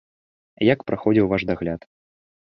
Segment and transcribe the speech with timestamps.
[0.73, 1.81] Як праходзіў ваш дагляд?